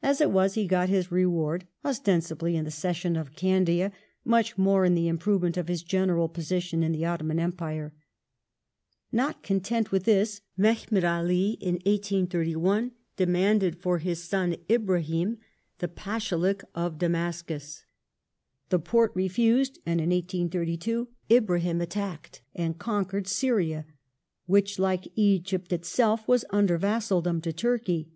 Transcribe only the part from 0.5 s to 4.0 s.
he got his reward, ostensibly in the cession of Candia,